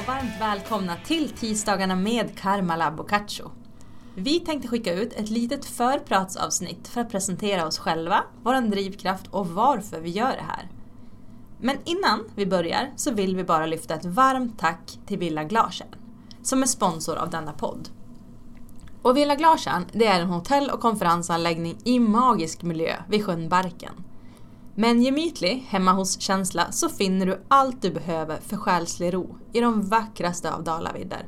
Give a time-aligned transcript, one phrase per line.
[0.00, 3.50] Och varmt välkomna till tisdagarna med Karmala Boccaccio.
[4.14, 9.48] Vi tänkte skicka ut ett litet förpratsavsnitt för att presentera oss själva, vår drivkraft och
[9.48, 10.68] varför vi gör det här.
[11.60, 15.88] Men innan vi börjar så vill vi bara lyfta ett varmt tack till Villa Glasen
[16.42, 17.88] som är sponsor av denna podd.
[19.02, 24.04] Och Villa Glasen, det är en hotell och konferensanläggning i magisk miljö vid sjön Barken.
[24.80, 29.60] Med en gemytlig hemma hos-känsla så finner du allt du behöver för själslig ro i
[29.60, 31.26] de vackraste av Dalavidder.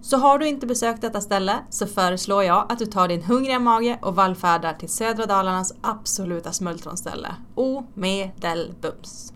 [0.00, 3.58] Så har du inte besökt detta ställe så föreslår jag att du tar din hungriga
[3.58, 9.32] mage och vallfärdar till södra Dalarnas absoluta smultronställe, Omedelbums.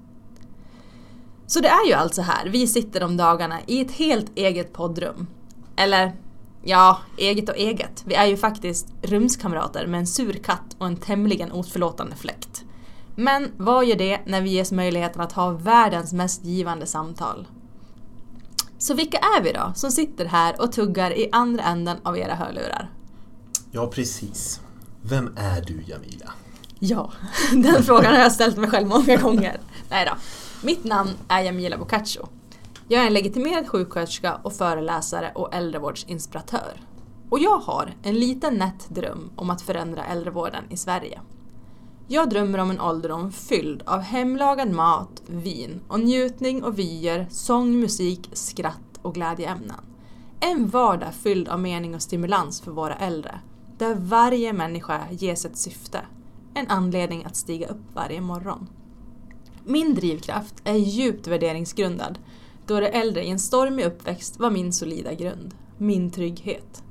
[1.47, 5.27] Så det är ju alltså här vi sitter de dagarna i ett helt eget poddrum.
[5.77, 6.13] Eller,
[6.63, 8.03] ja, eget och eget.
[8.07, 12.65] Vi är ju faktiskt rumskamrater med en sur katt och en tämligen oförlåtande fläkt.
[13.17, 17.47] Men vad gör det när vi ges möjligheten att ha världens mest givande samtal?
[18.79, 22.35] Så vilka är vi då som sitter här och tuggar i andra änden av era
[22.35, 22.91] hörlurar?
[23.71, 24.61] Ja, precis.
[25.03, 26.33] Vem är du, Jamila?
[26.79, 27.13] Ja,
[27.53, 29.61] den frågan har jag ställt mig själv många gånger.
[29.91, 30.17] Nej då.
[30.67, 32.29] Mitt namn är Jamila Boccaccio.
[32.89, 36.81] Jag är en legitimerad sjuksköterska och föreläsare och äldrevårdsinspiratör.
[37.31, 41.21] Och jag har en liten nätt dröm om att förändra äldrevården i Sverige.
[42.09, 47.81] Jag drömmer om en ålderdom fylld av hemlagad mat, vin och njutning och vyer, sång,
[47.81, 49.81] musik, skratt och glädjeämnen.
[50.41, 53.41] En vardag fylld av mening och stimulans för våra äldre,
[53.79, 56.01] där varje människa ges ett syfte,
[56.55, 58.69] en anledning att stiga upp varje morgon.
[59.65, 62.19] Min drivkraft är djupt värderingsgrundad,
[62.67, 66.83] då det äldre i en stormig uppväxt var min solida grund, min trygghet.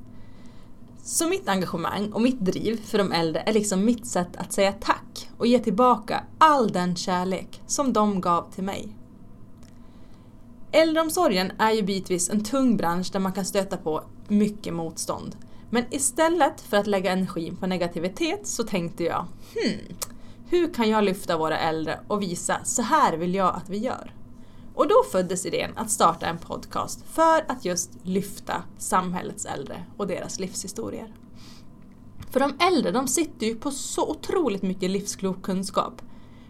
[1.03, 4.71] Så mitt engagemang och mitt driv för de äldre är liksom mitt sätt att säga
[4.71, 5.02] tack
[5.37, 8.95] och ge tillbaka all den kärlek som de gav till mig.
[10.71, 15.35] Äldreomsorgen är ju bitvis en tung bransch där man kan stöta på mycket motstånd.
[15.69, 19.97] Men istället för att lägga energin på negativitet så tänkte jag, hmm,
[20.49, 24.13] hur kan jag lyfta våra äldre och visa så här vill jag att vi gör?
[24.75, 30.07] Och då föddes idén att starta en podcast för att just lyfta samhällets äldre och
[30.07, 31.13] deras livshistorier.
[32.33, 36.01] För de äldre de sitter ju på så otroligt mycket livsklok kunskap.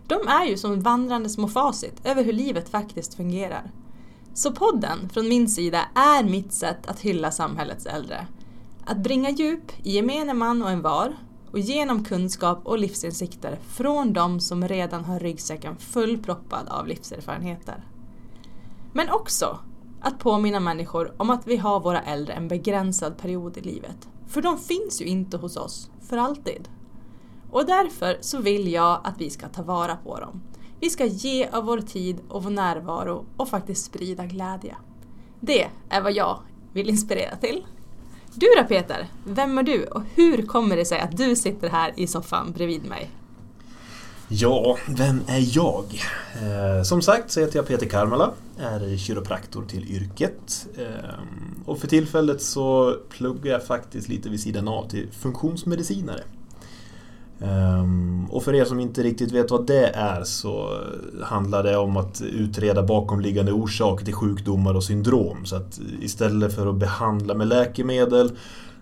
[0.07, 3.71] De är ju som vandrande små facit över hur livet faktiskt fungerar.
[4.33, 8.27] Så podden från min sida är mitt sätt att hylla samhällets äldre.
[8.85, 11.15] Att bringa djup i gemene man och en var
[11.51, 17.85] och genom kunskap och livsinsikter från de som redan har ryggsäcken fullproppad av livserfarenheter.
[18.93, 19.59] Men också
[20.01, 24.07] att påminna människor om att vi har våra äldre en begränsad period i livet.
[24.33, 26.69] För de finns ju inte hos oss för alltid.
[27.51, 30.41] Och därför så vill jag att vi ska ta vara på dem.
[30.79, 34.75] Vi ska ge av vår tid och vår närvaro och faktiskt sprida glädje.
[35.39, 36.39] Det är vad jag
[36.73, 37.65] vill inspirera till.
[38.33, 41.93] Du då Peter, vem är du och hur kommer det sig att du sitter här
[41.95, 43.09] i soffan bredvid mig?
[44.35, 45.85] Ja, vem är jag?
[46.41, 50.67] Eh, som sagt så heter jag Peter Karmala, är kiropraktor till yrket.
[50.77, 51.15] Eh,
[51.65, 56.21] och för tillfället så pluggar jag faktiskt lite vid sidan av till funktionsmedicinare.
[57.39, 57.83] Eh,
[58.29, 60.81] och för er som inte riktigt vet vad det är så
[61.23, 65.45] handlar det om att utreda bakomliggande orsaker till sjukdomar och syndrom.
[65.45, 68.31] Så att istället för att behandla med läkemedel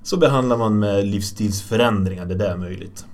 [0.04, 3.06] så behandlar man med livsstilsförändringar där det är möjligt.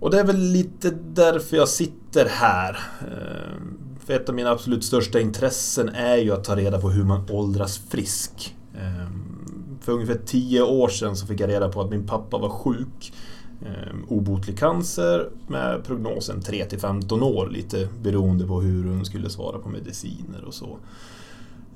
[0.00, 2.78] Och det är väl lite därför jag sitter här.
[3.00, 7.04] Ehm, för ett av mina absolut största intressen är ju att ta reda på hur
[7.04, 8.56] man åldras frisk.
[8.78, 12.48] Ehm, för ungefär tio år sedan så fick jag reda på att min pappa var
[12.48, 13.12] sjuk.
[13.66, 19.30] Ehm, obotlig cancer med prognosen 3 till 15 år, lite beroende på hur hon skulle
[19.30, 20.78] svara på mediciner och så.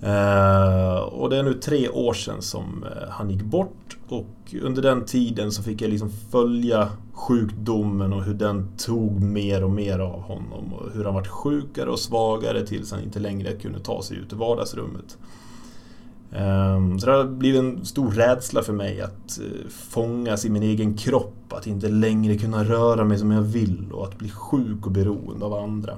[0.05, 4.83] Uh, och det är nu tre år sedan som uh, han gick bort och under
[4.83, 9.99] den tiden så fick jag liksom följa sjukdomen och hur den tog mer och mer
[9.99, 14.03] av honom och hur han vart sjukare och svagare tills han inte längre kunde ta
[14.03, 15.19] sig ut i vardagsrummet.
[16.33, 20.63] Ehm, så det har blivit en stor rädsla för mig att uh, fångas i min
[20.63, 24.87] egen kropp, att inte längre kunna röra mig som jag vill och att bli sjuk
[24.87, 25.97] och beroende av andra.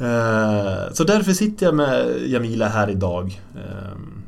[0.00, 3.40] Eh, så därför sitter jag med Jamila här idag.
[3.54, 4.22] Ehm,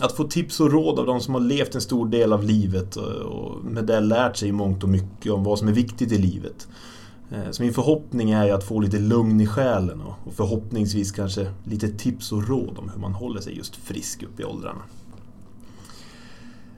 [0.00, 2.96] att få tips och råd av de som har levt en stor del av livet
[2.96, 6.68] och med det lärt sig mångt och mycket om vad som är viktigt i livet.
[7.30, 11.88] Eh, så min förhoppning är att få lite lugn i själen och förhoppningsvis kanske lite
[11.88, 14.82] tips och råd om hur man håller sig just frisk upp i åldrarna.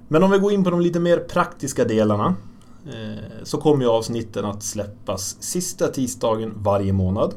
[0.08, 2.34] Men om vi går in på de lite mer praktiska delarna
[2.86, 7.34] eh, så kommer ju avsnitten att släppas sista tisdagen varje månad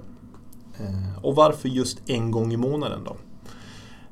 [0.80, 3.16] Eh, och varför just en gång i månaden då?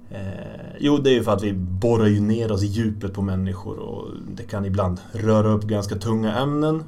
[0.10, 3.22] Eh, jo, det är ju för att vi borrar ju ner oss i djupet på
[3.22, 6.84] människor och det kan ibland röra upp ganska tunga ämnen.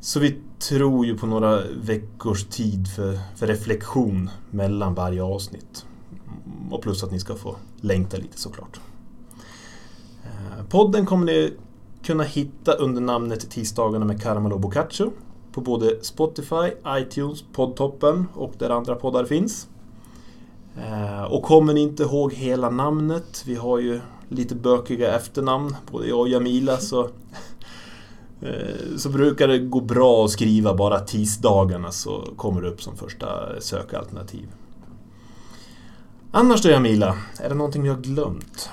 [0.00, 5.86] Så vi tror ju på några veckors tid för, för reflektion mellan varje avsnitt.
[6.70, 8.80] Och plus att ni ska få längta lite såklart.
[10.24, 11.52] Eh, podden kommer ni
[12.02, 15.12] kunna hitta under namnet Tisdagarna med Caramel och Boccaccio
[15.58, 19.68] på både Spotify, iTunes, Poddtoppen och där andra poddar finns.
[20.76, 26.08] Eh, och kommer ni inte ihåg hela namnet, vi har ju lite bökiga efternamn, både
[26.08, 27.02] jag och Jamila, så,
[28.40, 32.96] eh, så brukar det gå bra att skriva bara tisdagarna så kommer det upp som
[32.96, 34.48] första sökalternativ.
[36.30, 38.70] Annars då Jamila, är det någonting vi har glömt?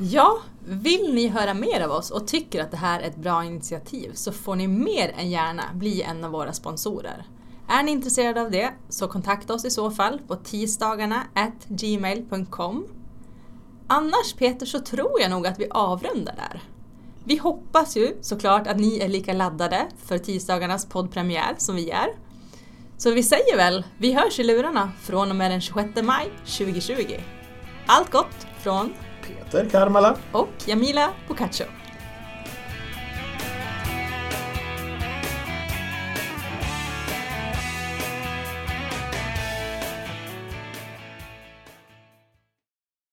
[0.00, 3.44] Ja, vill ni höra mer av oss och tycker att det här är ett bra
[3.44, 7.26] initiativ så får ni mer än gärna bli en av våra sponsorer.
[7.68, 11.22] Är ni intresserade av det så kontakta oss i så fall på tisdagarna
[11.68, 12.86] gmail.com.
[13.86, 16.62] Annars Peter så tror jag nog att vi avrundar där.
[17.24, 22.08] Vi hoppas ju såklart att ni är lika laddade för tisdagarnas poddpremiär som vi är.
[22.98, 27.20] Så vi säger väl, vi hörs i lurarna från och med den 26 maj 2020.
[27.86, 28.94] Allt gott från
[29.28, 31.66] Peter Karmala och Jamila Boccaccio.